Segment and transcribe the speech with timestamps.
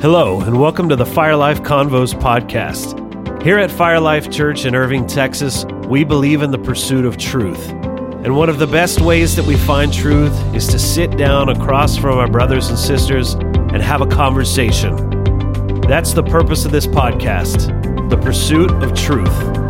[0.00, 3.42] Hello, and welcome to the Fire Life Convos podcast.
[3.42, 7.68] Here at Fire Life Church in Irving, Texas, we believe in the pursuit of truth.
[7.68, 11.98] And one of the best ways that we find truth is to sit down across
[11.98, 14.96] from our brothers and sisters and have a conversation.
[15.82, 17.68] That's the purpose of this podcast
[18.08, 19.69] the pursuit of truth.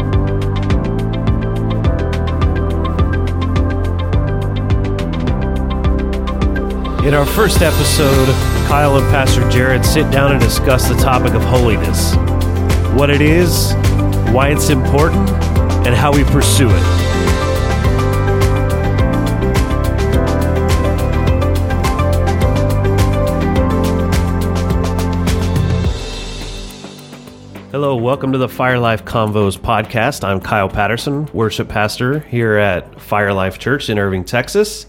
[7.03, 8.29] In our first episode,
[8.69, 12.14] Kyle and Pastor Jared sit down and discuss the topic of holiness
[12.95, 13.73] what it is,
[14.35, 15.26] why it's important,
[15.86, 16.82] and how we pursue it.
[27.73, 30.23] Hello, welcome to the Fire Life Convos podcast.
[30.23, 34.84] I'm Kyle Patterson, worship pastor here at Fire Life Church in Irving, Texas.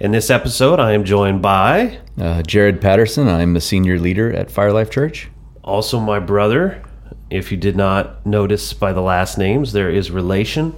[0.00, 3.28] In this episode, I am joined by Uh, Jared Patterson.
[3.28, 5.28] I'm the senior leader at Fire Life Church.
[5.62, 6.82] also my brother.
[7.30, 10.74] If you did not notice by the last names, there is relation.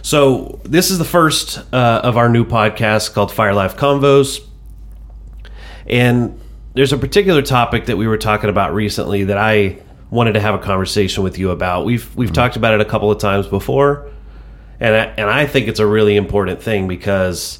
[0.00, 4.40] So, this is the first uh, of our new podcast called Fire Life Convos.
[5.86, 6.40] And
[6.74, 9.76] there's a particular topic that we were talking about recently that I
[10.10, 11.84] wanted to have a conversation with you about.
[11.84, 14.10] We've we've talked about it a couple of times before,
[14.80, 17.58] and I, and I think it's a really important thing because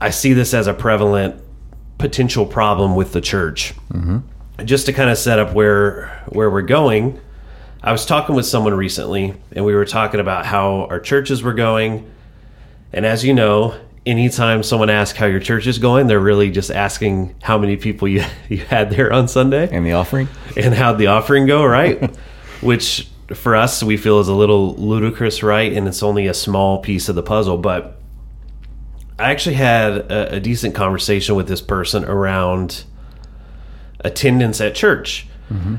[0.00, 1.42] I see this as a prevalent
[1.98, 3.74] potential problem with the church.
[3.92, 4.18] Mm-hmm.
[4.64, 7.20] Just to kind of set up where where we're going,
[7.82, 11.54] I was talking with someone recently, and we were talking about how our churches were
[11.54, 12.10] going.
[12.92, 16.70] And as you know, anytime someone asks how your church is going, they're really just
[16.70, 20.28] asking how many people you you had there on Sunday And the offering?
[20.56, 22.14] and how'd the offering go, right?
[22.62, 25.72] Which for us we feel is a little ludicrous, right?
[25.72, 27.58] And it's only a small piece of the puzzle.
[27.58, 27.95] But
[29.18, 32.84] I actually had a, a decent conversation with this person around
[34.00, 35.26] attendance at church.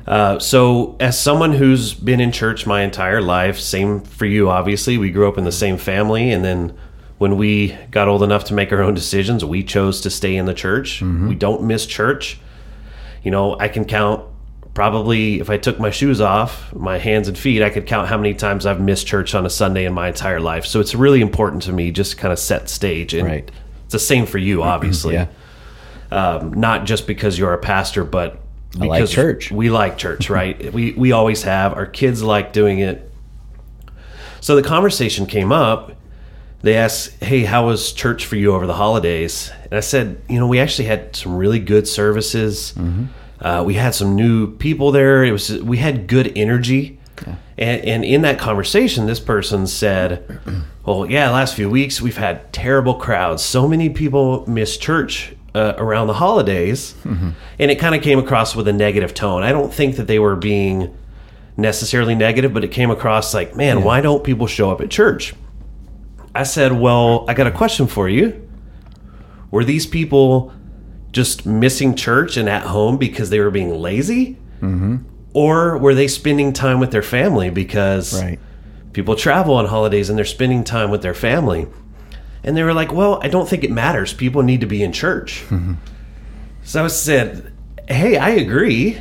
[0.08, 4.98] Uh, so, as someone who's been in church my entire life, same for you, obviously,
[4.98, 6.74] we grew up in the same family, and then
[7.18, 10.46] when we got old enough to make our own decisions, we chose to stay in
[10.46, 11.02] the church.
[11.28, 12.40] We don't miss church
[13.24, 14.24] you know, I can count
[14.78, 18.16] probably if I took my shoes off, my hands and feet, I could count how
[18.16, 20.68] many times I've missed church on a Sunday in my entire life.
[20.68, 23.16] So it's really important to me just to kind of set stage.
[23.16, 23.52] And Right.
[23.86, 25.16] it's the same for you, obviously.
[25.16, 25.30] Yeah.
[26.12, 28.40] Um, not just because you're a pastor, but
[28.80, 29.52] I like because church.
[29.52, 30.72] We like church, right?
[30.72, 31.74] we we always have.
[31.74, 33.12] Our kids like doing it.
[34.42, 35.94] So the conversation came up.
[36.62, 40.38] They asked, "Hey, how was church for you over the holidays?" And I said, "You
[40.38, 42.76] know, we actually had some really good services.
[43.42, 45.24] Uh, we had some new people there.
[45.24, 47.00] It was we had good energy."
[47.58, 50.40] And, and in that conversation, this person said,
[50.86, 53.44] "Well, yeah, last few weeks we've had terrible crowds.
[53.44, 58.56] So many people miss church uh, around the holidays, and it kind of came across
[58.56, 59.42] with a negative tone.
[59.42, 60.96] I don't think that they were being
[61.58, 65.34] necessarily negative, but it came across like, man, why don't people show up at church?"
[66.36, 68.48] I said, "Well, I got a question for you.
[69.50, 70.54] Were these people
[71.22, 74.24] just missing church and at home because they were being lazy?"
[74.62, 74.96] Mm-hmm.
[75.34, 78.40] Or were they spending time with their family because Right.
[78.94, 81.68] people travel on holidays and they're spending time with their family.
[82.44, 84.14] And they were like, well, I don't think it matters.
[84.14, 85.44] People need to be in church.
[85.50, 85.74] Mm-hmm.
[86.64, 87.52] so I said,
[87.88, 88.98] hey, I agree.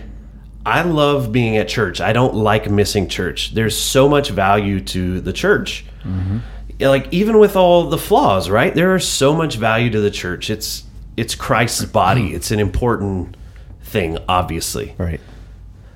[0.67, 2.01] I love being at church.
[2.01, 3.55] I don't like missing church.
[3.55, 5.85] There's so much value to the church.
[6.05, 6.39] Mm-hmm.
[6.81, 8.75] Like even with all the flaws, right?
[8.75, 10.51] There is so much value to the church.
[10.51, 10.83] It's
[11.17, 12.31] it's Christ's body.
[12.31, 12.35] Mm.
[12.35, 13.37] It's an important
[13.83, 14.95] thing, obviously.
[14.99, 15.21] Right.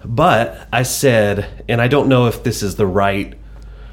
[0.04, 3.34] But I said, and I don't know if this is the right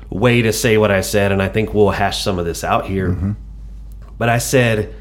[0.09, 2.85] way to say what I said, and I think we'll hash some of this out
[2.85, 3.09] here.
[3.09, 3.31] Mm-hmm.
[4.17, 4.95] But I said,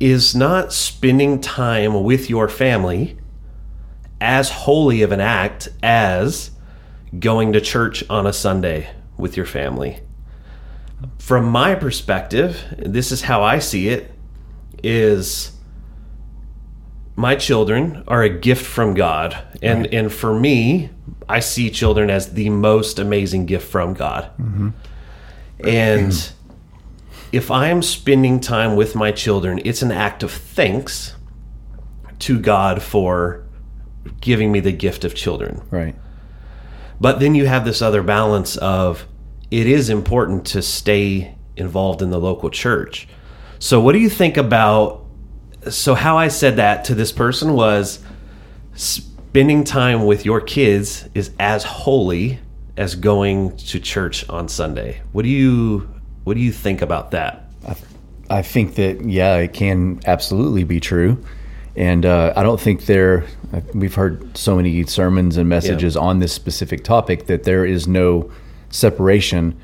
[0.00, 3.16] is not spending time with your family
[4.20, 6.50] as holy of an act as
[7.18, 10.00] going to church on a Sunday with your family?
[11.18, 14.10] From my perspective, this is how I see it
[14.82, 15.52] is
[17.16, 19.36] my children are a gift from God.
[19.62, 20.90] And and for me,
[21.28, 24.30] I see children as the most amazing gift from God.
[24.38, 24.70] Mm-hmm.
[25.64, 26.32] And
[27.30, 31.14] if I'm spending time with my children, it's an act of thanks
[32.20, 33.44] to God for
[34.20, 35.62] giving me the gift of children.
[35.70, 35.94] Right.
[37.00, 39.06] But then you have this other balance of
[39.50, 43.08] it is important to stay involved in the local church.
[43.62, 45.04] So, what do you think about?
[45.70, 48.00] So, how I said that to this person was
[48.74, 52.40] spending time with your kids is as holy
[52.76, 55.00] as going to church on Sunday.
[55.12, 55.88] What do you
[56.24, 57.52] what do you think about that?
[58.28, 61.24] I think that, yeah, it can absolutely be true.
[61.76, 63.26] And uh, I don't think there,
[63.74, 68.32] we've heard so many sermons and messages on this specific topic that there is no
[68.70, 69.56] separation.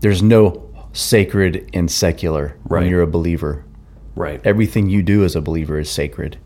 [0.00, 0.65] There's no
[0.96, 3.64] sacred and secular when you're a believer.
[4.14, 4.40] Right.
[4.44, 6.38] Everything you do as a believer is sacred.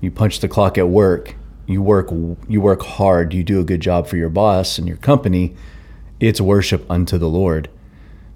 [0.00, 1.36] You punch the clock at work.
[1.66, 2.10] You work.
[2.48, 3.32] You work hard.
[3.32, 5.54] You do a good job for your boss and your company.
[6.18, 7.70] It's worship unto the Lord.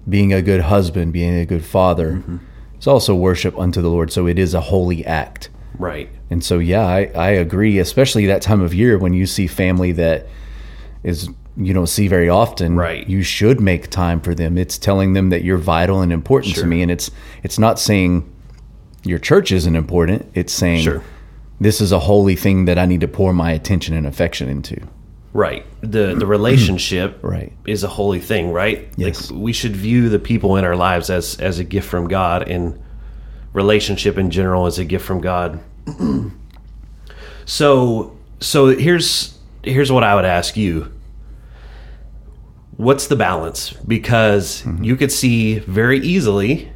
[0.07, 2.37] Being a good husband, being a good father, mm-hmm.
[2.75, 4.11] it's also worship unto the Lord.
[4.11, 5.49] So it is a holy act.
[5.77, 6.09] Right.
[6.29, 7.79] And so, yeah, I, I agree.
[7.79, 10.27] Especially that time of year when you see family that
[11.03, 12.75] is you don't see very often.
[12.75, 13.07] Right.
[13.07, 14.57] You should make time for them.
[14.57, 16.63] It's telling them that you're vital and important Sure.
[16.63, 17.09] to me, and it's
[17.43, 18.29] it's not saying
[19.03, 20.29] your church isn't important.
[20.33, 21.01] It's saying Sure.
[21.61, 24.77] this is a holy thing that I need to pour my attention and affection into.
[25.33, 25.65] Right.
[25.81, 27.51] The the relationship Right.
[27.65, 28.87] is a holy thing, right?
[28.97, 29.31] Yes.
[29.31, 32.47] Like we should view the people in our lives as as a gift from God
[32.49, 32.77] and
[33.53, 35.59] relationship in general is a gift from God.
[37.45, 40.91] so so here's here's what I would ask you.
[42.77, 43.71] What's the balance?
[43.71, 44.83] Because mm-hmm.
[44.83, 46.71] you could see very easily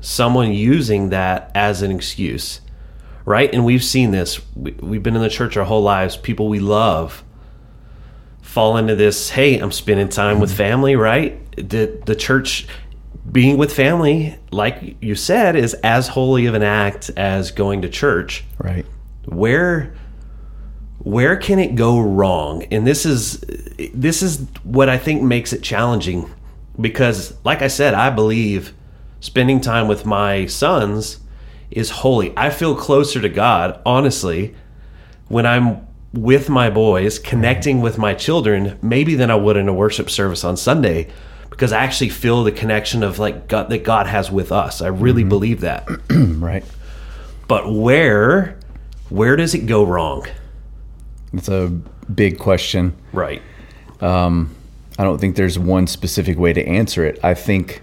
[0.00, 2.60] someone using that as an excuse,
[3.24, 3.52] right?
[3.52, 4.40] And we've seen this.
[4.56, 6.16] We, we've been in the church our whole lives.
[6.16, 7.22] People we love
[8.52, 10.58] fall into this hey i'm spending time with mm-hmm.
[10.58, 12.66] family right the, the church
[13.30, 17.88] being with family like you said is as holy of an act as going to
[17.88, 18.84] church Right.
[19.24, 19.94] where
[21.04, 22.64] where can it go wrong?
[22.70, 23.44] And this is
[23.94, 26.30] this is what i think makes it challenging
[26.80, 28.72] because like i said i believe
[29.20, 31.18] spending time with my sons
[31.70, 32.36] is holy.
[32.36, 34.54] I feel closer to god honestly
[35.28, 39.72] when i'm with my boys connecting with my children maybe than i would in a
[39.72, 41.08] worship service on sunday
[41.48, 44.82] because i actually feel the connection of like god that god has with us.
[44.82, 45.28] I really mm-hmm.
[45.30, 45.88] believe that.
[46.42, 46.64] Right.
[47.48, 48.58] but where
[49.08, 50.26] where does it go wrong
[51.32, 51.68] It's a
[52.14, 52.94] big question.
[53.12, 53.42] right
[54.00, 54.54] um,
[54.98, 57.18] I don't think there's one specific way to answer it.
[57.22, 57.82] I think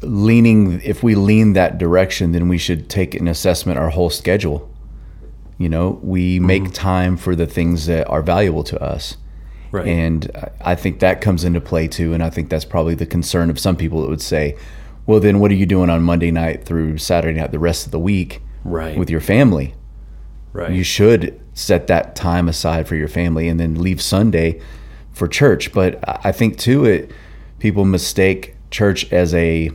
[0.00, 4.70] leaning, if we lean that direction, then we should take an assessment our whole schedule.
[5.58, 6.46] You know, we mm-hmm.
[6.46, 9.16] make time for the things that are valuable to us.
[9.70, 9.86] Right.
[9.86, 12.14] And I- I think that comes into play too.
[12.14, 14.56] And I think that's probably the concern of some people that would say,
[15.06, 17.92] well, then what are you doing on Monday night through Saturday night, the rest of
[17.92, 18.96] the week Right.
[18.96, 19.74] with your family?
[20.52, 24.60] Right you should set that time aside for your family and then leave Sunday
[25.12, 25.72] for church.
[25.72, 27.10] But I think too it
[27.58, 29.70] people mistake church as a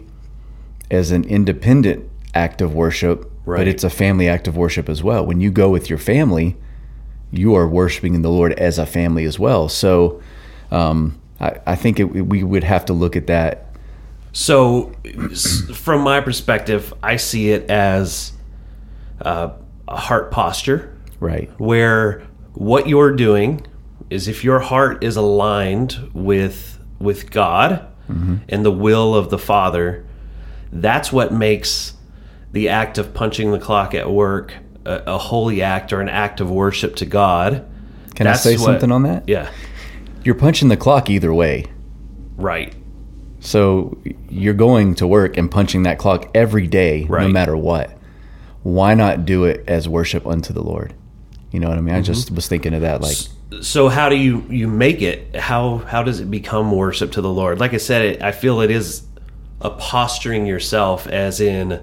[0.90, 3.58] as an independent act of worship, Right.
[3.58, 5.26] but it's a family act of worship as well.
[5.26, 6.56] When you go with your family,
[7.32, 9.68] you are worshiping the Lord as a family as well.
[9.68, 10.22] So
[10.72, 13.68] um, I, I think it, we would have to look at that.
[14.32, 14.94] so
[15.76, 18.32] from my perspective i see it as
[19.22, 19.50] uh,
[19.88, 21.50] a heart posture Right.
[21.58, 23.66] where what you're doing
[24.10, 28.38] is if your heart is aligned with with God mm-hmm.
[28.50, 30.06] and the will of the Father,
[30.72, 31.94] that's what makes
[32.52, 34.54] the act of punching the clock at work
[34.86, 37.66] a, a holy act or an act of worship to God.
[38.16, 39.24] Can I say something on that?
[39.28, 39.50] Yeah,
[40.24, 41.66] You're punching the clock either way.
[42.38, 42.74] right.
[43.40, 43.98] So
[44.30, 47.92] you're going to work and punching that clock every day, no matter what.
[48.64, 50.94] Why not do it as worship unto the Lord?
[51.52, 51.94] You know what I mean?
[51.96, 53.02] I just was thinking of that.
[53.02, 53.18] Like,
[53.62, 57.30] so how do you you make it how how does it become worship to the
[57.30, 59.04] lord like i said it, i feel it is
[59.62, 61.80] a posturing yourself as in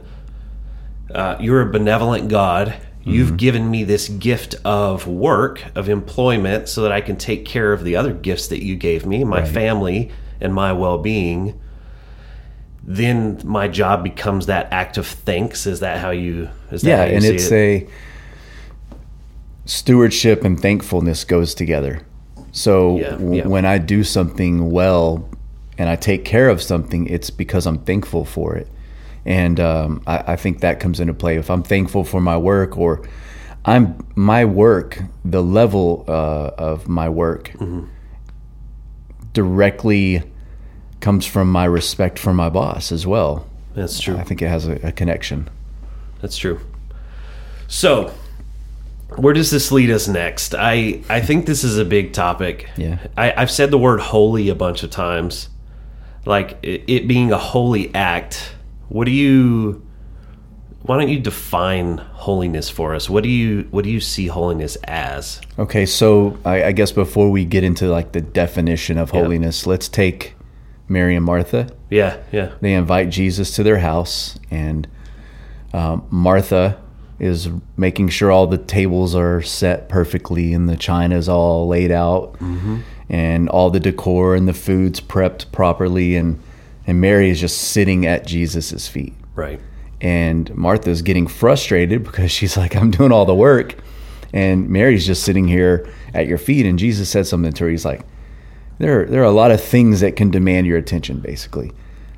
[1.15, 6.83] uh, you're a benevolent god you've given me this gift of work of employment so
[6.83, 9.49] that i can take care of the other gifts that you gave me my Right.
[9.49, 10.11] family
[10.41, 11.59] and my well-being
[12.83, 16.97] then my job becomes that act of thanks is that how you is that yeah,
[16.99, 17.53] how you and it's it?
[17.53, 17.89] a
[19.67, 22.01] stewardship and thankfulness goes together.
[22.53, 23.47] So Yeah, w- yeah.
[23.47, 25.29] when I do something well
[25.79, 28.67] and I take care of something, it's because I'm thankful for it.
[29.25, 31.37] And um, I, I think that comes into play.
[31.37, 33.07] If I'm thankful for my work or
[33.65, 37.85] I'm my work, the level uh, of my work Mm-hmm.
[39.33, 40.23] directly
[41.01, 43.47] comes from my respect for my boss as well.
[43.75, 45.49] that's true I think it has a, a connection.
[46.21, 46.61] That's true.
[47.69, 48.13] So,
[49.17, 50.55] where does this lead us next?
[50.55, 52.69] I I think this is a big topic.
[52.77, 52.99] Yeah.
[53.17, 55.49] I, I've said the word holy a bunch of times,
[56.27, 58.53] like it, it being a holy act.
[58.89, 59.87] What do you?
[60.83, 63.09] Why don't you define holiness for us?
[63.11, 65.41] What do you What do you see holiness as?
[65.59, 69.21] Okay, so I, I guess before we get into like the definition of Yeah.
[69.23, 70.35] holiness, let's take
[70.91, 71.71] Mary and Martha.
[71.89, 74.87] Yeah, yeah, They invite Jesus to their house, and
[75.73, 76.81] um, Martha
[77.19, 81.91] is making sure all the tables are set perfectly and the china is all laid
[81.91, 82.35] out
[83.11, 86.41] and all the decor and the food's prepped properly and
[86.87, 89.13] and Mary is just sitting at Jesus's feet.
[89.35, 89.61] Right.
[90.01, 93.77] And Martha's getting frustrated because she's like, I'm doing all the work.
[94.33, 96.67] And Mary's just sitting here at your feet.
[96.67, 97.71] And Jesus said something to her.
[97.71, 98.01] He's like,
[98.81, 101.71] there, there are a lot of things that can demand your attention, basically.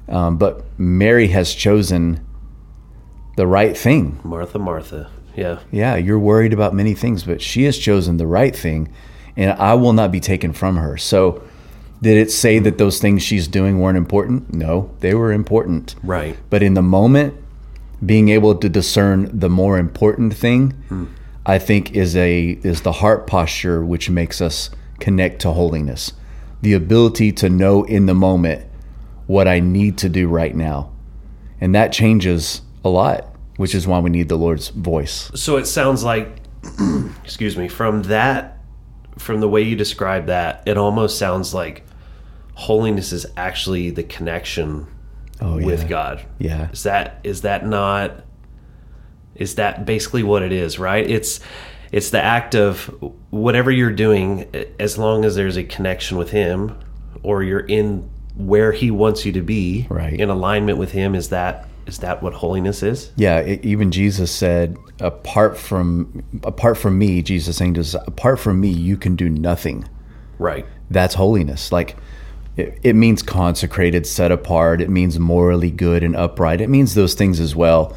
[0.08, 2.24] Um, but Mary has chosen
[3.36, 4.20] the right thing.
[4.22, 5.10] Martha, Martha.
[5.34, 5.58] Yeah.
[5.72, 8.92] Yeah, you're worried about many things, but she has chosen the right thing,
[9.36, 10.96] and I will not be taken from her.
[10.96, 11.42] So,
[12.00, 14.54] did it say that those things she's doing weren't important?
[14.54, 15.96] No, they were important.
[16.04, 16.36] Right.
[16.48, 17.34] But in the moment,
[18.04, 20.74] being able to discern the more important thing,
[21.44, 26.12] I think is a is the heart posture which makes us connect to holiness.
[26.62, 28.66] The ability to know in the moment
[29.26, 30.90] what I need to do right now.
[31.60, 33.26] And that changes a lot,
[33.56, 35.30] which is why we need the Lord's voice.
[35.34, 36.38] So it sounds like,
[37.24, 38.58] excuse me, from that,
[39.18, 41.84] from the way you describe that, it almost sounds like
[42.54, 44.86] holiness is actually the connection
[45.40, 45.88] Oh, with.
[45.88, 46.24] God.
[46.38, 46.70] Yeah.
[46.70, 48.24] Is that is that not?
[49.34, 50.78] Is that basically what it is?
[50.78, 51.08] Right.
[51.08, 51.40] It's
[51.92, 52.86] it's the act of
[53.30, 54.46] whatever you're doing,
[54.80, 56.76] as long as there's a connection with Him,
[57.22, 60.18] or you're in where He wants you to be, Right.
[60.18, 61.14] in alignment with Him.
[61.14, 63.10] Is that is that what holiness is?
[63.16, 68.38] Yeah, e- even Jesus said, apart from apart from me, Jesus saying to us, apart
[68.40, 69.84] from me, you can do nothing.
[70.38, 70.64] Right.
[70.90, 71.72] That's holiness.
[71.72, 71.96] Like
[72.56, 74.80] it, it means consecrated, set apart.
[74.80, 76.60] It means morally good and upright.
[76.60, 77.94] It means those things as well.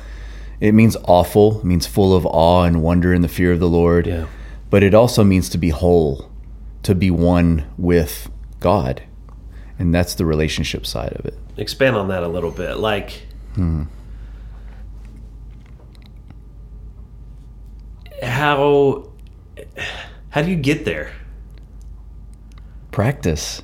[0.59, 1.59] It means awful.
[1.59, 4.07] It means full of awe and wonder and the fear of the Lord.
[4.07, 4.27] Yeah.
[4.69, 6.31] But it also means to be whole,
[6.83, 9.03] to be one with God.
[9.77, 11.37] And that's the relationship side of it.
[11.57, 13.83] expand on that a little bit like hmm.
[18.23, 19.11] how
[20.29, 21.11] how do you get there
[22.91, 23.61] Practice.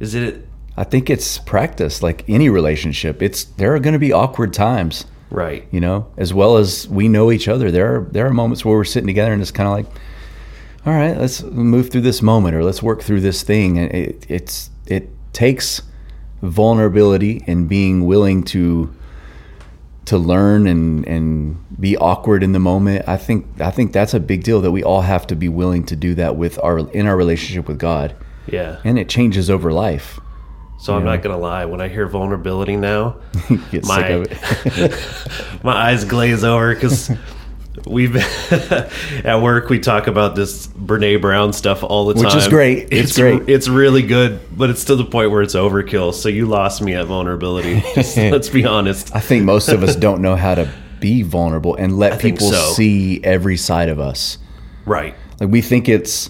[0.00, 3.22] is it I think it's practice like any relationship.
[3.22, 7.08] It's there are going to be awkward times, right you know, as well as we
[7.08, 7.70] know each other.
[7.70, 10.00] There are there are moments where we're sitting together and it's kind of like
[10.86, 13.78] all right, let's move through this moment or let's work through this thing.
[13.78, 15.82] And it, it's it takes
[16.42, 18.94] vulnerability and being willing to
[20.06, 23.06] to learn and and be awkward in the moment.
[23.06, 25.84] I think I think that's a big deal that we all have to be willing
[25.84, 28.14] to do that with our in our relationship with God.
[28.46, 30.18] yeah And it changes over life.
[30.80, 33.16] So i'm not gonna lie when i hear vulnerability now
[33.50, 34.26] My- sick of
[34.78, 35.62] it.
[35.64, 37.10] my eyes glaze over because
[37.86, 38.16] we've
[39.24, 42.88] at work we talk about this brene brown stuff all the time Which is great.
[42.92, 43.48] It's great.
[43.48, 46.94] it's really good but it's to the point where it's overkill so you lost me
[46.94, 50.70] at vulnerability Just, let's be honest I think most of us don't know how to
[50.98, 52.72] be vulnerable and let think people so.
[52.72, 54.36] see every side of us.
[54.84, 56.28] right Like we think it's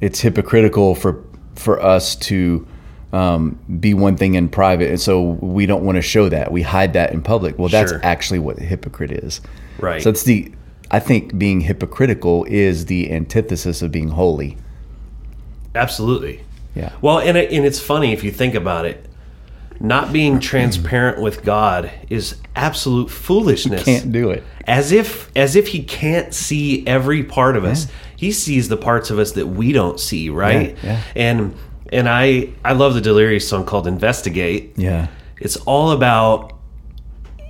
[0.00, 2.66] it's hypocritical for for us to
[3.12, 6.52] um, be one thing in private, and so we don't want to show that.
[6.52, 7.58] We hide that in public.
[7.58, 8.00] Well, that's Sure.
[8.02, 9.40] actually what a hypocrite is.
[9.78, 10.02] Right.
[10.02, 10.52] So it's the
[10.90, 14.56] I think being hypocritical is the antithesis of being holy.
[15.74, 16.42] Absolutely.
[16.74, 16.92] Yeah.
[17.00, 19.04] Well, and it, and it's funny if you think about it.
[19.80, 23.84] Not being transparent with God is absolute foolishness.
[23.84, 24.42] Can't do it.
[24.66, 27.86] As if as if he can't see every part of us.
[28.16, 30.76] He sees the parts of us that we don't see, right?
[30.82, 31.02] Yeah, yeah.
[31.14, 31.54] And
[31.92, 34.74] and I I love the Delirious song called Investigate.
[34.76, 35.08] Yeah.
[35.40, 36.54] It's all about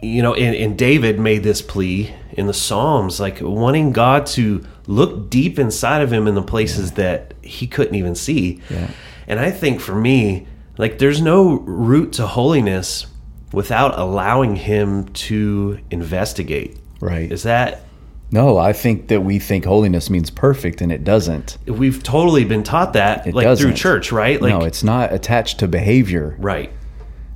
[0.02, 4.64] you know, and, and David made this plea in the Psalms, like wanting God to
[4.86, 8.62] look deep inside of him in the places that he couldn't even see.
[8.70, 8.90] Yeah.
[9.26, 10.46] And I think for me,
[10.78, 13.06] like there's no route to holiness
[13.52, 16.78] without allowing him to investigate.
[17.00, 17.30] Right.
[17.30, 17.82] Is that
[18.30, 21.56] No, I think that we think holiness means perfect, and it doesn't.
[21.66, 23.66] we've totally been taught that It like doesn't.
[23.66, 24.40] through church, right?
[24.40, 26.36] Like no, it's not attached to behavior.
[26.38, 26.70] right.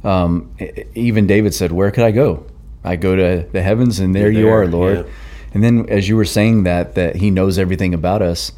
[0.04, 0.54] Um,
[0.94, 2.44] even David said, "Where could I go?
[2.82, 5.12] I go to the heavens, and there You're you are, Lord." yeah.
[5.54, 8.52] And then, as you were saying that, that He knows everything about us.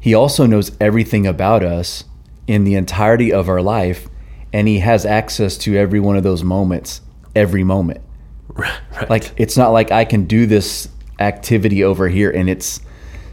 [0.00, 2.04] He also knows everything about us
[2.46, 4.08] in the entirety of our life,
[4.52, 7.02] and He has access to every one of those moments,
[7.34, 8.00] every moment.
[8.48, 9.10] right.
[9.10, 10.88] Like it's not like I can do this
[11.18, 12.80] activity over here and it's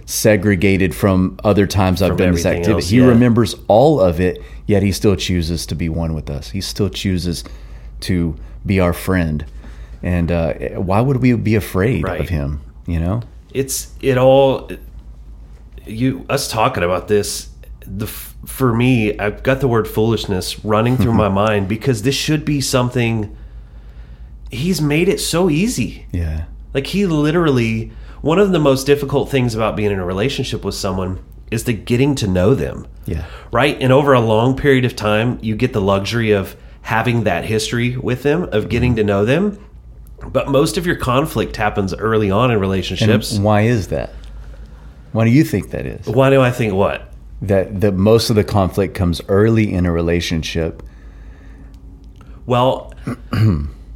[0.05, 2.71] segregated from other times I've From done this activity.
[2.73, 6.49] else, he remembers all of it, yet he still chooses to be one with us.
[6.51, 7.43] He still chooses
[8.01, 8.35] to
[8.65, 9.45] be our friend.
[10.01, 12.19] And uh, why would we be afraid Right.
[12.19, 12.61] of him?
[12.85, 13.21] You know?
[13.53, 14.67] it's it all
[15.85, 17.49] you us talking about this
[17.85, 22.43] the for me i've got the word foolishness running through my mind because this should
[22.45, 23.37] be something
[24.49, 26.45] he's made it so easy Yeah.
[26.73, 27.91] Like he literally
[28.23, 31.19] one of the most difficult things about being in a relationship with someone
[31.51, 32.87] is the getting to know them.
[33.05, 33.25] Yeah.
[33.51, 33.77] Right?
[33.81, 37.97] And over a long period of time, you get the luxury of having that history
[37.97, 38.69] with them, of mm-hmm.
[38.69, 39.59] getting to know them.
[40.25, 43.37] But most of your conflict happens early on in And relationships.
[43.37, 44.11] why is that?
[45.11, 46.07] Why do you think that is?
[46.07, 47.11] Why do I think what?
[47.41, 50.81] That the most of the conflict comes early in a relationship.
[52.45, 52.93] Well,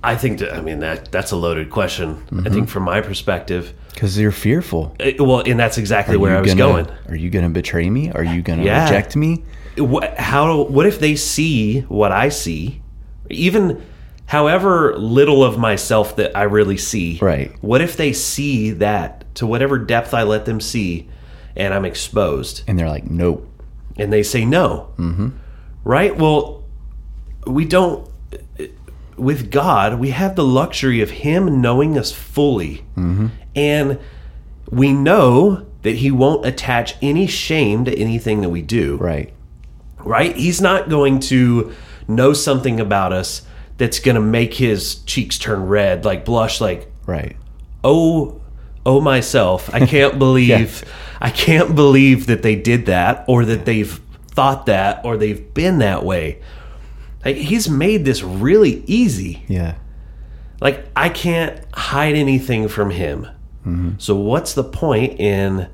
[0.03, 2.23] I think that, I mean that that's a loaded question.
[2.45, 4.95] I think from my perspective, Because you're fearful.
[4.99, 6.87] eh, well, and that's exactly Are where I was gonna- going.
[7.09, 8.11] Are you going to betray me?
[8.11, 8.83] Are you going to Yeah.
[8.85, 9.43] reject me?
[9.77, 12.81] what, how what if they see what I see,
[13.29, 13.81] even
[14.25, 17.17] however little of myself that I really see.
[17.21, 17.51] Right.
[17.61, 21.07] What if they see that to whatever depth I let them see,
[21.55, 23.47] and I'm exposed, And they're like, nope.
[23.97, 24.89] and they say no.
[24.97, 25.29] Mm-hmm.
[25.83, 26.15] Right.
[26.17, 26.63] Well,
[27.45, 28.07] we don't.
[29.17, 33.27] With God, we have the luxury of Him knowing us fully, mm-hmm.
[33.55, 33.99] and
[34.69, 39.33] we know that He won't attach any shame to anything that we do Right.
[39.99, 40.35] right?
[40.35, 41.73] He's not going to
[42.07, 43.41] know something about us
[43.77, 47.37] that's going to make his cheeks turn red, like blush, like, Right.
[47.83, 48.41] oh,
[48.85, 50.83] oh myself, I can't believe,
[51.21, 53.99] I can't believe that they did that, or that they've
[54.31, 56.41] thought that, or they've been that way.
[57.27, 59.43] Like, he's made this really easy.
[59.47, 59.75] Yeah.
[60.61, 63.27] Like, I can't hide anything from him.
[63.65, 63.91] Mm-hmm.
[63.97, 65.67] So, what's the point in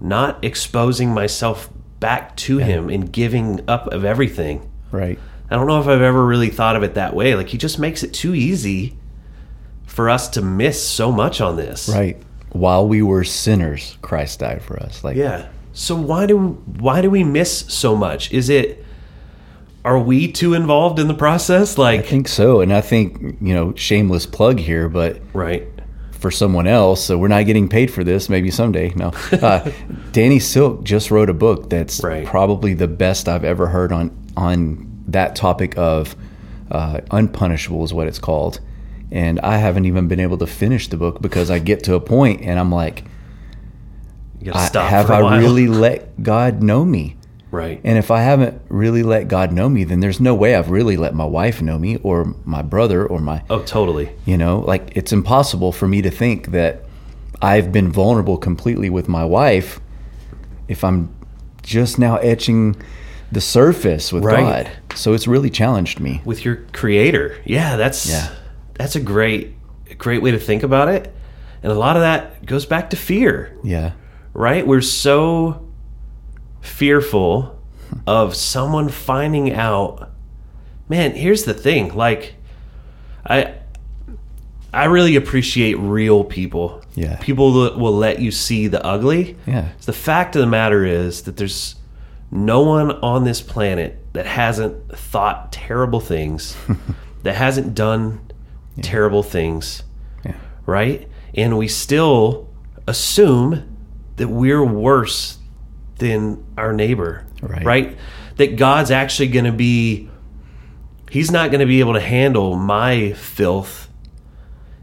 [0.00, 1.68] not exposing myself
[2.00, 4.70] back to him and giving up of everything?
[4.90, 5.18] Right.
[5.50, 7.34] I don't know if I've ever really thought of it that way.
[7.34, 8.96] Like he just makes it too easy
[9.84, 11.88] for us to miss so much on this.
[11.88, 12.20] Right.
[12.50, 15.04] While we were sinners, Christ died for us.
[15.04, 15.48] Like, Yeah.
[15.72, 18.32] So why do why do we miss so much?
[18.32, 18.83] Is it
[19.84, 21.76] are we too involved in the process?
[21.76, 22.60] Like, I think so.
[22.60, 25.66] And I think, you know, shameless plug here, but right.
[26.10, 28.28] for someone else, so we're not getting paid for this.
[28.30, 28.92] Maybe someday.
[28.94, 29.12] No.
[29.30, 29.70] Uh,
[30.12, 32.26] Danny Silk just wrote a book that's Right.
[32.26, 36.16] probably the best I've ever heard on on that topic of
[36.70, 38.60] uh, unpunishable is what it's called.
[39.12, 42.00] And I haven't even been able to finish the book because I get to a
[42.00, 43.04] point and I'm like,
[44.52, 45.38] I, have I while.
[45.38, 47.16] really let God know me?
[47.54, 47.80] Right.
[47.84, 50.96] And if I haven't really let God know me, then there's no way I've really
[50.96, 54.10] let my wife know me or my brother or my oh totally.
[54.26, 56.82] you know, like it's impossible for me to think that
[57.42, 59.80] I've been vulnerable completely with my wife
[60.68, 61.14] if I'm
[61.62, 62.76] just now etching
[63.32, 64.64] the surface with Right.
[64.66, 64.70] God.
[64.96, 66.20] So it's really challenged me.
[66.24, 67.36] With your creator.
[67.44, 68.28] Yeah, that's Yeah.
[68.74, 69.54] that's a great
[69.98, 71.12] great way to think about it.
[71.62, 73.56] And a lot of that goes back to fear.
[73.62, 73.92] Yeah.
[74.34, 74.66] right?
[74.66, 75.63] We're so
[76.64, 77.58] fearful
[78.06, 80.10] of someone finding out.
[80.88, 81.94] Man, here's the thing.
[81.94, 82.34] Like,
[83.26, 83.54] I
[84.72, 86.82] I really appreciate real people.
[86.96, 87.16] Yeah.
[87.20, 89.36] People that will let you see the ugly.
[89.46, 89.68] Yeah.
[89.84, 91.76] The fact of the matter is that there's
[92.30, 96.56] no one on this planet that hasn't thought terrible things,
[97.22, 98.20] that hasn't done
[98.82, 99.84] terrible things
[100.24, 100.34] Yeah.
[100.66, 101.08] right?
[101.34, 102.48] And we still
[102.88, 103.76] assume
[104.16, 105.38] that we're worse
[105.98, 107.64] than our neighbor, Right.
[107.64, 107.98] right?
[108.36, 110.08] That God's actually going to be,
[111.10, 113.88] He's not going to be able to handle my filth.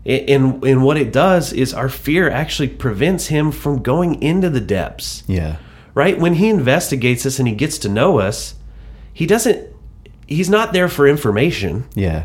[0.05, 4.61] And, and what it does is our fear actually prevents Him from going into the
[4.61, 5.57] depths, Yeah.
[5.93, 6.17] right?
[6.17, 8.55] When He investigates us and He gets to know us,
[9.13, 9.67] He doesn't,
[10.27, 11.85] He's not there for information.
[11.93, 12.23] Yeah.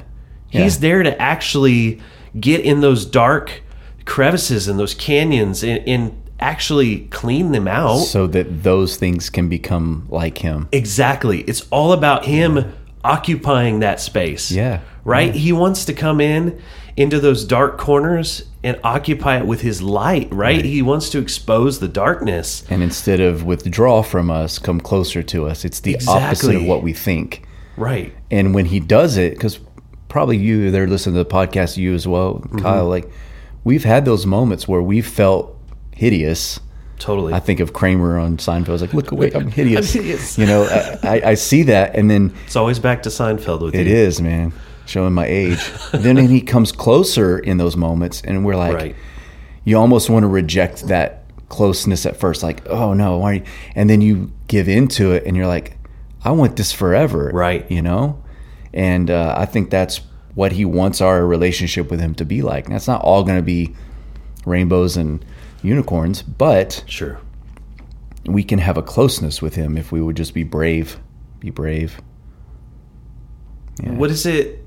[0.49, 2.01] He's there to actually
[2.39, 3.63] get in those dark
[4.07, 7.99] crevices and those canyons and, and actually clean them out.
[7.99, 10.69] so that those things can become like him.
[10.73, 11.41] exactly.
[11.43, 12.73] It's all about him
[13.05, 14.51] occupying that space.
[14.51, 14.81] Yeah.
[15.05, 15.35] Right?
[15.35, 16.61] He wants to come in
[16.97, 20.65] into those dark corners and occupy it with his light, right?
[20.65, 22.65] He wants to expose the darkness.
[22.69, 25.65] And instead of withdraw from us, come closer to us.
[25.65, 27.47] It's the opposite of what we think.
[27.77, 28.13] Right.
[28.31, 29.61] And when he does it, because
[30.09, 32.59] probably you, they're listening to the podcast, you as well, Mm-hmm.
[32.59, 33.09] Kyle, like
[33.63, 35.56] we've had those moments where we felt
[35.97, 36.61] hideous.
[36.99, 37.35] Totally.
[37.35, 38.69] I think of Kramer on Seinfeld.
[38.69, 39.95] I was like, look away, I'm hideous.
[39.95, 40.39] I'm hideous.
[40.39, 40.63] You know,
[41.03, 41.95] I, I, I see that.
[41.95, 43.95] And then it's always back to Seinfeld with it you.
[43.95, 44.53] is, man,
[44.87, 45.59] showing my age.
[45.93, 48.97] then he comes closer in those moments, and we're like, Right.
[49.65, 53.43] you almost want to reject that closeness at first, like, oh no, why?
[53.75, 55.77] And then you give into it, and you're like,
[56.25, 57.71] I want this forever, Right.
[57.71, 58.23] You know,
[58.73, 60.01] and uh, I think that's
[60.35, 62.65] what he wants our relationship with him to be like.
[62.67, 63.75] And that's not all going to be
[64.45, 65.25] rainbows and
[65.67, 67.19] unicorns, but Sure.
[68.25, 70.99] we can have a closeness with him if we would just be brave,
[71.41, 72.01] be brave.
[73.83, 73.93] Yeah.
[73.93, 74.65] What is it?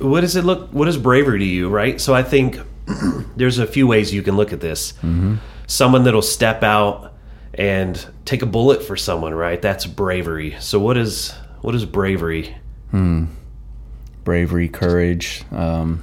[0.00, 0.68] What does it look?
[0.72, 1.68] What is bravery to you?
[1.68, 2.00] Right.
[2.00, 2.58] So I think
[3.36, 4.94] there's a few ways you can look at this.
[5.66, 7.14] Someone that'll step out
[7.54, 9.60] and take a bullet for someone, right?
[9.62, 10.56] That's bravery.
[10.60, 11.32] So what is
[11.62, 12.54] what is bravery?
[12.90, 13.26] Hmm.
[14.24, 15.42] Bravery, courage.
[15.50, 16.02] Um,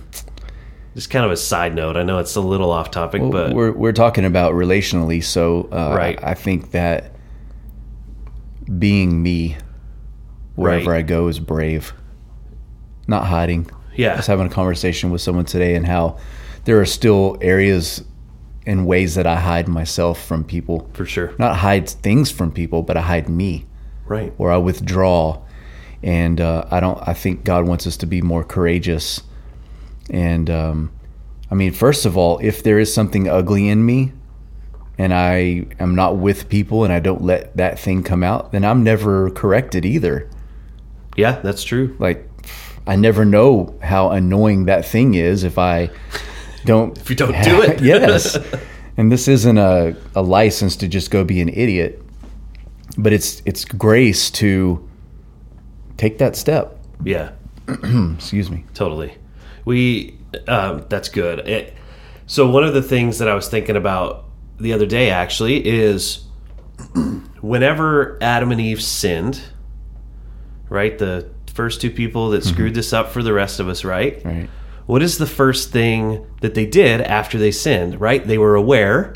[0.97, 1.95] Just kind of a side note.
[1.95, 5.93] I know it's a little off topic, but we're we're talking about relationally, so uh,
[5.95, 6.17] Right.
[6.23, 7.11] I think that
[8.79, 9.57] being me
[10.55, 10.97] wherever Right.
[10.97, 11.93] I go is brave.
[13.07, 13.69] Not hiding.
[13.71, 16.17] I yeah, was having a conversation with someone today and how
[16.65, 18.03] there are still areas
[18.65, 20.89] and ways that I hide myself from people.
[20.93, 21.31] for sure.
[21.37, 23.67] Not hide things from people, but I hide me,
[24.07, 24.33] Right.
[24.37, 25.41] where I withdraw.
[26.01, 26.99] And uh, I don't.
[27.07, 29.21] I think God wants us to be more courageous.
[30.09, 30.91] And um,
[31.51, 34.13] I mean, first of all, if there is something ugly in me,
[34.97, 38.65] and I am not with people, and I don't let that thing come out, then
[38.65, 40.29] I'm never corrected either.
[41.15, 41.95] Yeah, that's true.
[41.99, 42.27] Like,
[42.87, 45.89] I never know how annoying that thing is if I
[46.65, 46.97] don't.
[46.97, 47.81] If you don't do it.
[47.81, 48.37] yes.
[48.95, 52.01] And this isn't a, a license to just go be an idiot,
[52.97, 54.87] but it's it's grace to
[55.97, 56.79] take that step.
[57.03, 57.31] Yeah.
[58.15, 58.65] Excuse me.
[58.73, 59.15] Totally.
[59.67, 61.39] We um, that's good.
[61.39, 61.73] It,
[62.25, 64.23] so one of the things that I was thinking about
[64.61, 66.23] the other day actually is
[67.41, 69.41] whenever Adam and Eve sinned,
[70.69, 70.97] right?
[70.97, 74.23] The first two people that screwed this up for the rest of us, right?
[74.23, 74.49] Right.
[74.85, 78.25] What is the first thing that they did after they sinned, right?
[78.25, 79.15] They were aware.